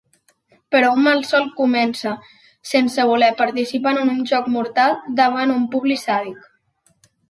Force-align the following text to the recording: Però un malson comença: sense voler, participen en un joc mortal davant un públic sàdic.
Però 0.75 0.87
un 0.99 1.03
malson 1.07 1.45
comença: 1.59 2.15
sense 2.71 3.07
voler, 3.13 3.31
participen 3.45 4.03
en 4.03 4.13
un 4.17 4.27
joc 4.35 4.51
mortal 4.59 5.01
davant 5.25 5.59
un 5.61 5.73
públic 5.77 6.07
sàdic. 6.11 6.47